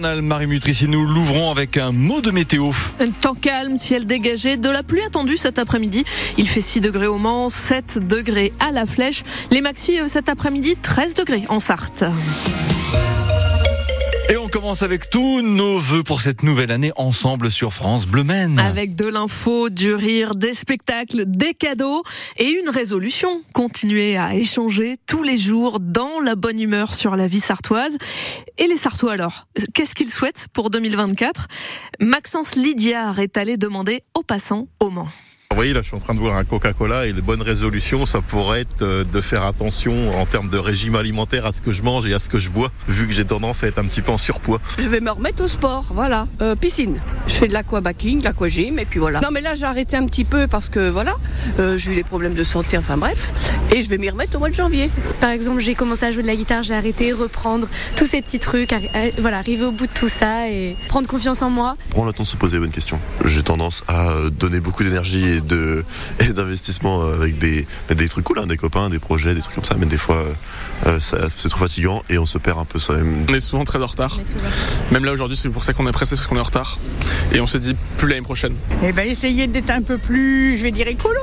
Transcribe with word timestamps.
Marie 0.00 0.46
Mutrici, 0.46 0.86
nous 0.86 1.04
l'ouvrons 1.04 1.50
avec 1.50 1.76
un 1.76 1.90
mot 1.90 2.20
de 2.20 2.30
météo. 2.30 2.70
Un 3.00 3.10
temps 3.10 3.34
calme, 3.34 3.78
ciel 3.78 4.04
dégagé, 4.04 4.56
de 4.56 4.68
la 4.68 4.84
pluie 4.84 5.02
attendue 5.02 5.36
cet 5.36 5.58
après-midi. 5.58 6.04
Il 6.36 6.48
fait 6.48 6.60
6 6.60 6.80
degrés 6.80 7.08
au 7.08 7.18
Mans, 7.18 7.48
7 7.48 8.06
degrés 8.06 8.52
à 8.60 8.70
la 8.70 8.86
Flèche. 8.86 9.24
Les 9.50 9.60
maxi 9.60 9.98
euh, 9.98 10.06
cet 10.06 10.28
après-midi, 10.28 10.76
13 10.80 11.14
degrés 11.14 11.44
en 11.48 11.58
Sarthe. 11.58 12.04
Et 14.30 14.36
on 14.36 14.46
commence 14.46 14.82
avec 14.82 15.08
tous 15.08 15.40
nos 15.40 15.78
vœux 15.78 16.02
pour 16.02 16.20
cette 16.20 16.42
nouvelle 16.42 16.70
année 16.70 16.92
ensemble 16.96 17.50
sur 17.50 17.72
France 17.72 18.06
Bleu 18.06 18.24
Maine. 18.24 18.58
Avec 18.58 18.94
de 18.94 19.06
l'info, 19.06 19.70
du 19.70 19.94
rire, 19.94 20.34
des 20.34 20.52
spectacles, 20.52 21.24
des 21.26 21.54
cadeaux 21.54 22.02
et 22.36 22.50
une 22.50 22.68
résolution. 22.68 23.42
Continuer 23.54 24.18
à 24.18 24.34
échanger 24.34 24.98
tous 25.06 25.22
les 25.22 25.38
jours 25.38 25.80
dans 25.80 26.20
la 26.20 26.34
bonne 26.34 26.60
humeur 26.60 26.92
sur 26.92 27.16
la 27.16 27.26
vie 27.26 27.40
sartoise. 27.40 27.96
Et 28.58 28.66
les 28.66 28.76
Sartois 28.76 29.14
alors, 29.14 29.46
qu'est-ce 29.72 29.94
qu'ils 29.94 30.12
souhaitent 30.12 30.48
pour 30.52 30.68
2024 30.68 31.48
Maxence 32.00 32.54
Lydiard 32.54 33.20
est 33.20 33.38
allé 33.38 33.56
demander 33.56 34.02
aux 34.14 34.22
passants 34.22 34.68
au 34.78 34.90
Mans. 34.90 35.08
Vous 35.58 35.62
voyez, 35.62 35.74
là, 35.74 35.82
je 35.82 35.88
suis 35.88 35.96
en 35.96 35.98
train 35.98 36.14
de 36.14 36.20
voir 36.20 36.36
un 36.36 36.44
Coca-Cola 36.44 37.06
et 37.06 37.12
les 37.12 37.20
bonnes 37.20 37.42
résolutions, 37.42 38.06
ça 38.06 38.20
pourrait 38.20 38.60
être 38.60 38.82
euh, 38.82 39.02
de 39.02 39.20
faire 39.20 39.44
attention 39.44 40.16
en 40.16 40.24
termes 40.24 40.50
de 40.50 40.56
régime 40.56 40.94
alimentaire 40.94 41.46
à 41.46 41.50
ce 41.50 41.60
que 41.62 41.72
je 41.72 41.82
mange 41.82 42.06
et 42.06 42.14
à 42.14 42.20
ce 42.20 42.28
que 42.28 42.38
je 42.38 42.48
bois, 42.48 42.70
vu 42.86 43.08
que 43.08 43.12
j'ai 43.12 43.24
tendance 43.24 43.64
à 43.64 43.66
être 43.66 43.80
un 43.80 43.84
petit 43.86 44.00
peu 44.00 44.12
en 44.12 44.18
surpoids. 44.18 44.60
Je 44.78 44.88
vais 44.88 45.00
me 45.00 45.10
remettre 45.10 45.42
au 45.42 45.48
sport, 45.48 45.86
voilà. 45.90 46.28
Euh, 46.42 46.54
piscine. 46.54 47.00
Je 47.26 47.34
fais 47.34 47.48
de 47.48 47.54
l'aquabacking, 47.54 48.20
de 48.20 48.24
l'aquagym, 48.24 48.78
et 48.78 48.84
puis 48.84 49.00
voilà. 49.00 49.20
Non, 49.20 49.30
mais 49.32 49.40
là, 49.40 49.54
j'ai 49.54 49.64
arrêté 49.64 49.96
un 49.96 50.06
petit 50.06 50.22
peu 50.24 50.46
parce 50.46 50.68
que, 50.68 50.90
voilà, 50.90 51.16
euh, 51.58 51.76
j'ai 51.76 51.90
eu 51.90 51.94
des 51.96 52.04
problèmes 52.04 52.34
de 52.34 52.44
santé, 52.44 52.78
enfin 52.78 52.96
bref. 52.96 53.32
Et 53.74 53.82
je 53.82 53.88
vais 53.88 53.98
m'y 53.98 54.10
remettre 54.10 54.36
au 54.36 54.38
mois 54.38 54.50
de 54.50 54.54
janvier. 54.54 54.90
Par 55.20 55.30
exemple, 55.30 55.58
j'ai 55.58 55.74
commencé 55.74 56.06
à 56.06 56.12
jouer 56.12 56.22
de 56.22 56.28
la 56.28 56.36
guitare, 56.36 56.62
j'ai 56.62 56.74
arrêté, 56.74 57.12
reprendre 57.12 57.66
tous 57.96 58.06
ces 58.06 58.22
petits 58.22 58.38
trucs, 58.38 58.72
voilà, 59.18 59.38
arriver 59.38 59.64
au 59.64 59.72
bout 59.72 59.88
de 59.88 59.92
tout 59.92 60.08
ça 60.08 60.48
et 60.48 60.76
prendre 60.86 61.08
confiance 61.08 61.42
en 61.42 61.50
moi. 61.50 61.76
Prendre 61.90 62.06
le 62.06 62.12
temps 62.12 62.22
de 62.22 62.28
se 62.28 62.36
poser 62.36 62.58
les 62.58 62.60
bonnes 62.60 62.70
questions. 62.70 63.00
J'ai 63.24 63.42
tendance 63.42 63.82
à 63.88 64.30
donner 64.30 64.60
beaucoup 64.60 64.84
d'énergie 64.84 65.26
et 65.26 65.47
de 65.48 65.84
et 66.20 66.32
d'investissement 66.32 67.02
avec 67.06 67.38
des, 67.38 67.66
des 67.92 68.08
trucs 68.08 68.24
cool, 68.24 68.38
hein, 68.38 68.46
des 68.46 68.56
copains, 68.56 68.88
des 68.90 68.98
projets, 69.00 69.34
des 69.34 69.40
trucs 69.40 69.54
comme 69.56 69.64
ça. 69.64 69.74
Mais 69.78 69.86
des 69.86 69.98
fois, 69.98 70.24
euh, 70.86 71.00
ça- 71.00 71.28
c'est 71.34 71.48
trop 71.48 71.60
fatigant 71.60 72.02
et 72.08 72.18
on 72.18 72.26
se 72.26 72.38
perd 72.38 72.58
un 72.58 72.64
peu 72.64 72.78
soi-même. 72.78 73.26
On 73.28 73.34
est 73.34 73.40
souvent 73.40 73.64
très 73.64 73.82
en 73.82 73.86
retard. 73.86 74.20
Même 74.92 75.04
là 75.04 75.12
aujourd'hui, 75.12 75.36
c'est 75.36 75.48
pour 75.48 75.64
ça 75.64 75.72
qu'on 75.72 75.86
est 75.88 75.92
pressé, 75.92 76.14
parce 76.14 76.26
qu'on 76.28 76.36
est 76.36 76.40
en 76.40 76.44
retard. 76.44 76.78
Et 77.32 77.40
on 77.40 77.46
se 77.46 77.58
dit 77.58 77.74
plus 77.96 78.08
l'année 78.08 78.22
prochaine. 78.22 78.54
Eh 78.84 78.92
ben, 78.92 79.08
essayer 79.08 79.46
d'être 79.46 79.70
un 79.70 79.82
peu 79.82 79.98
plus, 79.98 80.56
je 80.56 80.62
vais 80.62 80.70
dire, 80.70 80.86
écolo. 80.88 81.18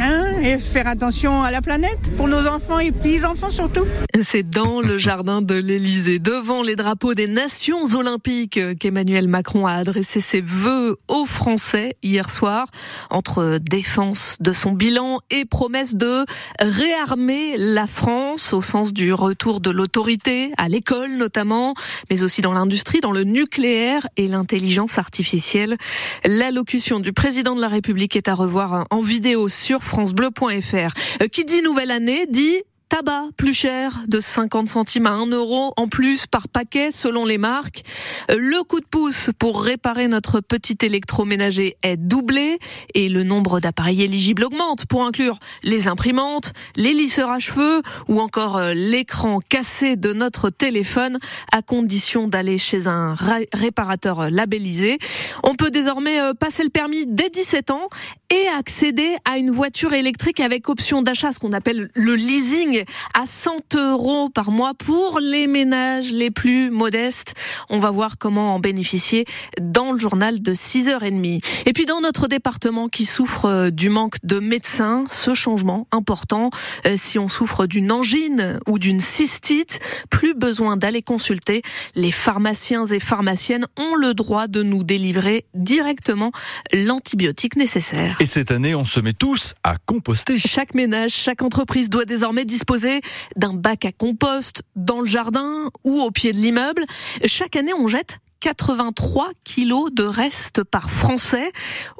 Hein, 0.00 0.38
et 0.42 0.58
faire 0.58 0.86
attention 0.86 1.42
à 1.42 1.50
la 1.50 1.60
planète 1.60 2.12
pour 2.16 2.28
nos 2.28 2.46
enfants 2.46 2.78
et 2.78 2.92
petits-enfants 2.92 3.50
surtout. 3.50 3.84
C'est 4.22 4.48
dans 4.48 4.80
le 4.80 4.96
jardin 5.08 5.42
de 5.42 5.54
l'Élysée, 5.54 6.20
devant 6.20 6.62
les 6.62 6.76
drapeaux 6.76 7.14
des 7.14 7.26
nations 7.26 7.84
olympiques, 7.94 8.60
qu'Emmanuel 8.78 9.26
Macron 9.26 9.66
a 9.66 9.72
adressé 9.72 10.20
ses 10.20 10.40
vœux 10.40 10.98
aux 11.08 11.26
Français 11.26 11.96
hier 12.04 12.30
soir, 12.30 12.68
entre 13.10 13.58
défense 13.60 14.36
de 14.38 14.52
son 14.52 14.72
bilan 14.72 15.18
et 15.30 15.44
promesse 15.44 15.96
de 15.96 16.24
réarmer 16.60 17.56
la 17.56 17.88
France 17.88 18.52
au 18.52 18.62
sens 18.62 18.92
du 18.92 19.12
retour 19.12 19.60
de 19.60 19.70
l'autorité, 19.70 20.52
à 20.58 20.68
l'école 20.68 21.16
notamment, 21.16 21.74
mais 22.08 22.22
aussi 22.22 22.40
dans 22.40 22.52
l'industrie, 22.52 23.00
dans 23.00 23.12
le 23.12 23.24
nucléaire 23.24 24.06
et 24.16 24.28
l'intelligence 24.28 24.98
artificielle. 24.98 25.76
L'allocution 26.24 27.00
du 27.00 27.12
président 27.12 27.56
de 27.56 27.60
la 27.60 27.68
République 27.68 28.14
est 28.14 28.28
à 28.28 28.34
revoir 28.34 28.86
en 28.90 29.00
vidéo 29.00 29.48
sur 29.48 29.82
francebleu.fr. 29.88 30.92
Euh, 31.22 31.26
Qui 31.28 31.44
dit 31.44 31.62
nouvelle 31.62 31.90
année 31.90 32.26
dit 32.30 32.62
tabac 32.90 33.24
plus 33.36 33.52
cher 33.52 34.00
de 34.08 34.18
50 34.18 34.66
centimes 34.66 35.04
à 35.04 35.10
1 35.10 35.26
euro 35.26 35.74
en 35.76 35.88
plus 35.88 36.26
par 36.26 36.48
paquet 36.48 36.90
selon 36.90 37.26
les 37.26 37.36
marques. 37.36 37.82
Euh, 38.30 38.36
Le 38.38 38.62
coup 38.62 38.80
de 38.80 38.86
pouce 38.86 39.28
pour 39.38 39.62
réparer 39.62 40.08
notre 40.08 40.40
petit 40.40 40.78
électroménager 40.80 41.76
est 41.82 41.98
doublé 41.98 42.58
et 42.94 43.10
le 43.10 43.24
nombre 43.24 43.60
d'appareils 43.60 44.00
éligibles 44.02 44.42
augmente 44.42 44.86
pour 44.86 45.04
inclure 45.04 45.38
les 45.62 45.86
imprimantes, 45.86 46.54
les 46.76 46.94
lisseurs 46.94 47.28
à 47.30 47.38
cheveux 47.40 47.82
ou 48.08 48.20
encore 48.22 48.56
euh, 48.56 48.72
l'écran 48.72 49.40
cassé 49.46 49.96
de 49.96 50.14
notre 50.14 50.48
téléphone 50.48 51.18
à 51.52 51.60
condition 51.60 52.26
d'aller 52.26 52.56
chez 52.56 52.86
un 52.86 53.12
ra- 53.12 53.36
réparateur 53.52 54.30
labellisé. 54.30 54.96
On 55.44 55.56
peut 55.56 55.70
désormais 55.70 56.20
passer 56.40 56.62
le 56.64 56.70
permis 56.70 57.04
dès 57.06 57.28
17 57.28 57.70
ans 57.70 57.90
et 58.30 58.48
accéder 58.48 59.16
à 59.24 59.38
une 59.38 59.50
voiture 59.50 59.94
électrique 59.94 60.40
avec 60.40 60.68
option 60.68 61.00
d'achat, 61.00 61.32
ce 61.32 61.38
qu'on 61.38 61.52
appelle 61.52 61.88
le 61.94 62.14
leasing, 62.14 62.84
à 63.14 63.26
100 63.26 63.74
euros 63.76 64.28
par 64.28 64.50
mois 64.50 64.74
pour 64.74 65.18
les 65.20 65.46
ménages 65.46 66.12
les 66.12 66.30
plus 66.30 66.70
modestes. 66.70 67.34
On 67.70 67.78
va 67.78 67.90
voir 67.90 68.18
comment 68.18 68.54
en 68.54 68.60
bénéficier 68.60 69.24
dans 69.60 69.92
le 69.92 69.98
journal 69.98 70.42
de 70.42 70.52
6h30. 70.52 71.42
Et 71.64 71.72
puis 71.72 71.86
dans 71.86 72.02
notre 72.02 72.28
département 72.28 72.88
qui 72.88 73.06
souffre 73.06 73.46
euh, 73.46 73.70
du 73.70 73.88
manque 73.88 74.16
de 74.24 74.40
médecins, 74.40 75.04
ce 75.10 75.32
changement 75.32 75.86
important, 75.90 76.50
euh, 76.86 76.94
si 76.96 77.18
on 77.18 77.28
souffre 77.28 77.66
d'une 77.66 77.90
angine 77.90 78.58
ou 78.66 78.78
d'une 78.78 79.00
cystite, 79.00 79.80
plus 80.10 80.34
besoin 80.34 80.76
d'aller 80.76 81.00
consulter. 81.02 81.62
Les 81.94 82.12
pharmaciens 82.12 82.84
et 82.84 83.00
pharmaciennes 83.00 83.66
ont 83.78 83.94
le 83.94 84.12
droit 84.12 84.48
de 84.48 84.62
nous 84.62 84.82
délivrer 84.82 85.46
directement 85.54 86.30
l'antibiotique 86.72 87.56
nécessaire. 87.56 88.17
Et 88.20 88.26
cette 88.26 88.50
année, 88.50 88.74
on 88.74 88.84
se 88.84 88.98
met 88.98 89.12
tous 89.12 89.54
à 89.62 89.76
composter. 89.76 90.40
Chaque 90.40 90.74
ménage, 90.74 91.12
chaque 91.12 91.40
entreprise 91.40 91.88
doit 91.88 92.04
désormais 92.04 92.44
disposer 92.44 93.00
d'un 93.36 93.52
bac 93.52 93.84
à 93.84 93.92
compost 93.92 94.62
dans 94.74 95.00
le 95.00 95.06
jardin 95.06 95.70
ou 95.84 96.00
au 96.00 96.10
pied 96.10 96.32
de 96.32 96.38
l'immeuble. 96.38 96.82
Chaque 97.26 97.54
année, 97.54 97.72
on 97.72 97.86
jette 97.86 98.18
83 98.40 99.30
kilos 99.44 99.92
de 99.92 100.02
restes 100.02 100.64
par 100.64 100.90
Français. 100.90 101.52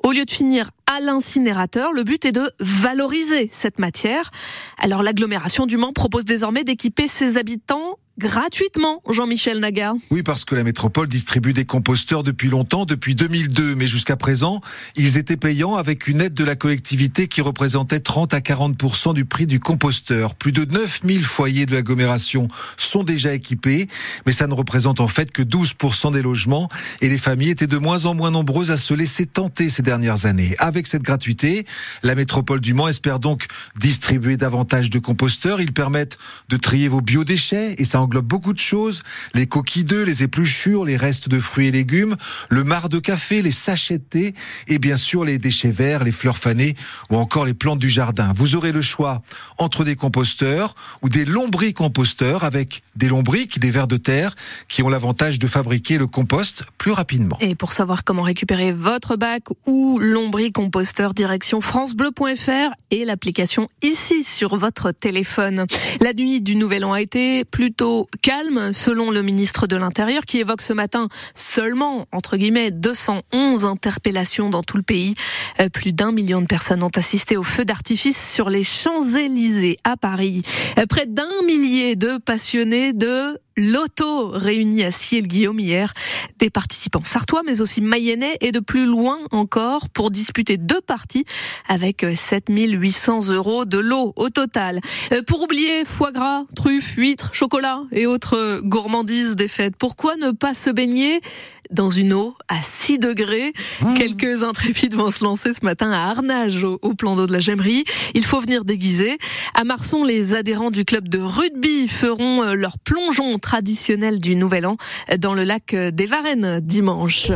Au 0.02 0.10
lieu 0.10 0.24
de 0.24 0.30
finir 0.30 0.72
à 0.92 0.98
l'incinérateur, 0.98 1.92
le 1.92 2.02
but 2.02 2.24
est 2.24 2.32
de 2.32 2.50
valoriser 2.58 3.48
cette 3.52 3.78
matière. 3.78 4.32
Alors 4.76 5.04
l'agglomération 5.04 5.66
du 5.66 5.76
Mans 5.76 5.92
propose 5.92 6.24
désormais 6.24 6.64
d'équiper 6.64 7.06
ses 7.06 7.38
habitants 7.38 7.96
gratuitement, 8.18 9.00
Jean-Michel 9.08 9.60
Naga. 9.60 9.94
Oui, 10.10 10.22
parce 10.22 10.44
que 10.44 10.56
la 10.56 10.64
métropole 10.64 11.08
distribue 11.08 11.52
des 11.52 11.64
composteurs 11.64 12.24
depuis 12.24 12.48
longtemps, 12.48 12.84
depuis 12.84 13.14
2002, 13.14 13.76
mais 13.76 13.86
jusqu'à 13.86 14.16
présent, 14.16 14.60
ils 14.96 15.18
étaient 15.18 15.36
payants 15.36 15.76
avec 15.76 16.08
une 16.08 16.20
aide 16.20 16.34
de 16.34 16.44
la 16.44 16.56
collectivité 16.56 17.28
qui 17.28 17.40
représentait 17.40 18.00
30 18.00 18.34
à 18.34 18.40
40 18.40 19.14
du 19.14 19.24
prix 19.24 19.46
du 19.46 19.60
composteur. 19.60 20.34
Plus 20.34 20.50
de 20.50 20.64
9000 20.64 21.22
foyers 21.22 21.64
de 21.64 21.72
l'agglomération 21.72 22.48
sont 22.76 23.04
déjà 23.04 23.32
équipés, 23.32 23.86
mais 24.26 24.32
ça 24.32 24.48
ne 24.48 24.54
représente 24.54 25.00
en 25.00 25.08
fait 25.08 25.30
que 25.30 25.42
12 25.42 25.74
des 26.12 26.22
logements 26.22 26.68
et 27.00 27.08
les 27.08 27.18
familles 27.18 27.50
étaient 27.50 27.66
de 27.66 27.78
moins 27.78 28.06
en 28.06 28.14
moins 28.14 28.30
nombreuses 28.30 28.70
à 28.70 28.76
se 28.76 28.94
laisser 28.94 29.26
tenter 29.26 29.68
ces 29.68 29.82
dernières 29.82 30.26
années. 30.26 30.56
Avec 30.58 30.86
cette 30.86 31.02
gratuité, 31.02 31.66
la 32.02 32.14
métropole 32.16 32.60
du 32.60 32.74
Mans 32.74 32.88
espère 32.88 33.20
donc 33.20 33.46
distribuer 33.78 34.36
davantage 34.36 34.90
de 34.90 34.98
composteurs. 34.98 35.60
Ils 35.60 35.72
permettent 35.72 36.18
de 36.48 36.56
trier 36.56 36.88
vos 36.88 37.00
biodéchets 37.00 37.74
et 37.78 37.84
ça 37.84 38.00
englobe 38.08 38.26
beaucoup 38.26 38.54
de 38.54 38.58
choses. 38.58 39.02
Les 39.34 39.46
coquilles 39.46 39.84
d'œufs, 39.84 40.06
les 40.06 40.22
épluchures, 40.22 40.84
les 40.86 40.96
restes 40.96 41.28
de 41.28 41.40
fruits 41.40 41.68
et 41.68 41.70
légumes, 41.70 42.16
le 42.48 42.64
marc 42.64 42.88
de 42.88 42.98
café, 42.98 43.42
les 43.42 43.50
sachets 43.50 43.98
de 43.98 44.02
thé 44.02 44.34
et 44.66 44.78
bien 44.78 44.96
sûr 44.96 45.24
les 45.24 45.38
déchets 45.38 45.70
verts, 45.70 46.04
les 46.04 46.12
fleurs 46.12 46.38
fanées 46.38 46.74
ou 47.10 47.16
encore 47.16 47.44
les 47.44 47.52
plantes 47.52 47.78
du 47.78 47.90
jardin. 47.90 48.32
Vous 48.34 48.56
aurez 48.56 48.72
le 48.72 48.80
choix 48.80 49.22
entre 49.58 49.84
des 49.84 49.94
composteurs 49.94 50.74
ou 51.02 51.10
des 51.10 51.26
lombricomposteurs 51.26 52.44
avec 52.44 52.82
des 52.96 53.08
lombriques, 53.08 53.58
des 53.58 53.70
vers 53.70 53.86
de 53.86 53.98
terre 53.98 54.34
qui 54.68 54.82
ont 54.82 54.88
l'avantage 54.88 55.38
de 55.38 55.46
fabriquer 55.46 55.98
le 55.98 56.06
compost 56.06 56.64
plus 56.78 56.92
rapidement. 56.92 57.36
Et 57.40 57.54
pour 57.54 57.74
savoir 57.74 58.04
comment 58.04 58.22
récupérer 58.22 58.72
votre 58.72 59.16
bac 59.16 59.44
ou 59.66 59.98
lombricomposteur, 59.98 61.12
direction 61.12 61.60
francebleu.fr 61.60 62.72
et 62.90 63.04
l'application 63.04 63.68
ici 63.82 64.24
sur 64.24 64.56
votre 64.56 64.92
téléphone. 64.92 65.66
La 66.00 66.14
nuit 66.14 66.40
du 66.40 66.56
Nouvel 66.56 66.84
An 66.84 66.92
a 66.92 67.00
été 67.00 67.44
plutôt 67.44 67.97
calme 68.22 68.72
selon 68.72 69.10
le 69.10 69.22
ministre 69.22 69.66
de 69.66 69.76
l'Intérieur 69.76 70.24
qui 70.24 70.38
évoque 70.38 70.62
ce 70.62 70.72
matin 70.72 71.08
seulement, 71.34 72.06
entre 72.12 72.36
guillemets, 72.36 72.70
211 72.70 73.64
interpellations 73.64 74.50
dans 74.50 74.62
tout 74.62 74.76
le 74.76 74.82
pays. 74.82 75.14
Euh, 75.60 75.68
Plus 75.68 75.92
d'un 75.92 76.12
million 76.12 76.40
de 76.40 76.46
personnes 76.46 76.82
ont 76.82 76.90
assisté 76.94 77.36
au 77.36 77.42
feu 77.42 77.64
d'artifice 77.64 78.32
sur 78.32 78.50
les 78.50 78.64
Champs-Élysées 78.64 79.78
à 79.84 79.96
Paris. 79.96 80.42
Euh, 80.78 80.86
Près 80.86 81.06
d'un 81.06 81.28
millier 81.46 81.96
de 81.96 82.18
passionnés 82.18 82.92
de 82.92 83.38
L'auto 83.58 84.28
réunis 84.28 84.84
à 84.84 84.92
Ciel-Guillaume 84.92 85.58
hier, 85.58 85.92
des 86.38 86.48
participants 86.48 87.02
sartois 87.02 87.42
mais 87.44 87.60
aussi 87.60 87.80
mayennais 87.80 88.36
et 88.40 88.52
de 88.52 88.60
plus 88.60 88.86
loin 88.86 89.18
encore 89.32 89.88
pour 89.88 90.12
disputer 90.12 90.58
deux 90.58 90.80
parties 90.80 91.24
avec 91.68 92.06
7800 92.14 93.30
euros 93.30 93.64
de 93.64 93.78
lot 93.78 94.12
au 94.14 94.30
total. 94.30 94.78
Euh, 95.12 95.22
Pour 95.26 95.42
oublier 95.42 95.84
foie 95.84 96.12
gras, 96.12 96.44
truffes, 96.54 96.94
huîtres, 96.96 97.34
chocolat 97.34 97.82
et 97.90 98.06
autres 98.06 98.60
gourmandises 98.62 99.34
des 99.34 99.48
fêtes, 99.48 99.74
pourquoi 99.76 100.14
ne 100.14 100.30
pas 100.30 100.54
se 100.54 100.70
baigner 100.70 101.20
dans 101.70 101.90
une 101.90 102.12
eau 102.12 102.34
à 102.48 102.62
6 102.62 102.98
degrés. 102.98 103.52
Mmh. 103.80 103.94
Quelques 103.94 104.42
intrépides 104.42 104.94
vont 104.94 105.10
se 105.10 105.22
lancer 105.24 105.52
ce 105.54 105.64
matin 105.64 105.90
à 105.92 106.10
Arnage, 106.10 106.64
au, 106.64 106.78
au 106.82 106.94
plan 106.94 107.16
d'eau 107.16 107.26
de 107.26 107.32
la 107.32 107.40
Gemmerie. 107.40 107.84
Il 108.14 108.24
faut 108.24 108.40
venir 108.40 108.64
déguiser. 108.64 109.18
À 109.54 109.64
Marson, 109.64 110.04
les 110.04 110.34
adhérents 110.34 110.70
du 110.70 110.84
club 110.84 111.08
de 111.08 111.18
rugby 111.18 111.88
feront 111.88 112.42
euh, 112.42 112.54
leur 112.54 112.78
plongeon 112.78 113.38
traditionnel 113.38 114.18
du 114.20 114.36
Nouvel 114.36 114.66
An 114.66 114.76
dans 115.18 115.34
le 115.34 115.44
lac 115.44 115.74
des 115.74 116.06
Varennes 116.06 116.60
dimanche. 116.62 117.30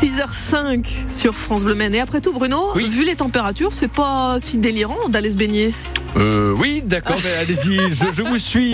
6h05 0.00 0.84
sur 1.12 1.34
France 1.34 1.64
Bleu 1.64 1.74
Maine. 1.74 1.94
Et 1.94 2.00
après 2.00 2.20
tout, 2.20 2.32
Bruno, 2.32 2.58
Oui. 2.74 2.88
vu 2.88 3.04
les 3.04 3.16
températures, 3.16 3.74
c'est 3.74 3.88
pas 3.92 4.36
si 4.40 4.58
délirant 4.58 5.08
d'aller 5.08 5.30
se 5.30 5.36
baigner? 5.36 5.74
Euh, 6.16 6.52
oui, 6.56 6.82
d'accord, 6.84 7.18
mais 7.22 7.32
allez-y, 7.42 7.76
je, 7.92 8.06
je 8.12 8.22
vous 8.22 8.38
suis. 8.38 8.66